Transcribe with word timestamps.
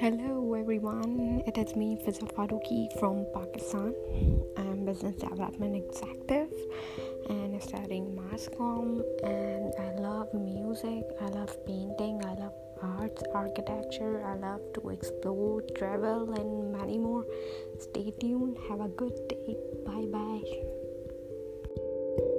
Hello 0.00 0.54
everyone, 0.54 1.42
it 1.44 1.58
is 1.58 1.74
me 1.74 1.96
Fiza 1.96 2.24
Farooqi 2.34 2.88
from 3.00 3.26
Pakistan. 3.34 3.92
I 4.56 4.60
am 4.60 4.84
business 4.86 5.16
development 5.16 5.74
executive 5.74 6.52
and 7.28 7.60
studying 7.60 8.14
mass 8.14 8.48
comm, 8.54 9.02
and 9.26 9.74
I 9.86 9.88
love 9.98 10.32
music, 10.34 11.04
I 11.20 11.26
love 11.38 11.56
painting, 11.66 12.22
I 12.24 12.34
love 12.34 12.54
arts, 13.00 13.22
architecture, 13.34 14.22
I 14.22 14.36
love 14.36 14.72
to 14.74 14.88
explore, 14.90 15.62
travel 15.76 16.30
and 16.38 16.72
many 16.78 16.98
more. 16.98 17.24
Stay 17.80 18.12
tuned, 18.20 18.56
have 18.68 18.80
a 18.80 18.88
good 19.02 19.14
day, 19.26 19.56
bye 19.84 20.06
bye. 20.14 22.34